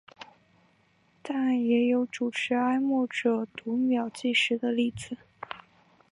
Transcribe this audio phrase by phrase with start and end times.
[1.21, 5.15] 但也有主持默哀者读秒计时的例子。